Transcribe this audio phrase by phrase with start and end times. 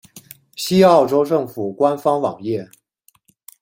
[0.55, 2.67] 西澳州政府官方网页